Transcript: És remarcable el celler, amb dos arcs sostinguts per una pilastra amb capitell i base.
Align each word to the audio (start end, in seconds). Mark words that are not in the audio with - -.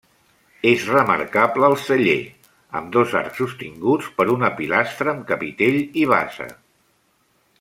És 0.69 0.85
remarcable 0.91 1.67
el 1.73 1.77
celler, 1.81 2.15
amb 2.79 2.89
dos 2.95 3.13
arcs 3.21 3.43
sostinguts 3.43 4.09
per 4.21 4.27
una 4.39 4.51
pilastra 4.61 5.13
amb 5.15 5.23
capitell 5.33 5.79
i 6.05 6.09
base. 6.15 6.49